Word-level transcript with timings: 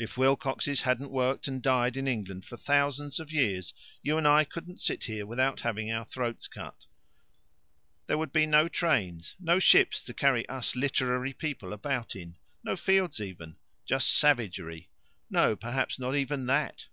"If 0.00 0.18
Wilcoxes 0.18 0.80
hadn't 0.80 1.12
worked 1.12 1.46
and 1.46 1.62
died 1.62 1.96
in 1.96 2.08
England 2.08 2.44
for 2.44 2.56
thousands 2.56 3.20
of 3.20 3.30
years, 3.32 3.72
you 4.02 4.18
and 4.18 4.26
I 4.26 4.42
couldn't 4.42 4.80
sit 4.80 5.04
here 5.04 5.26
without 5.26 5.60
having 5.60 5.92
our 5.92 6.04
throats 6.04 6.48
cut. 6.48 6.86
There 8.08 8.18
would 8.18 8.32
be 8.32 8.46
no 8.46 8.66
trains, 8.66 9.36
no 9.38 9.60
ships 9.60 10.02
to 10.06 10.12
carry 10.12 10.44
us 10.48 10.74
literary 10.74 11.34
people 11.34 11.72
about 11.72 12.16
in, 12.16 12.34
no 12.64 12.74
fields 12.74 13.20
even. 13.20 13.54
Just 13.86 14.10
savagery. 14.18 14.88
No 15.30 15.54
perhaps 15.54 16.00
not 16.00 16.16
even 16.16 16.46
that. 16.46 16.86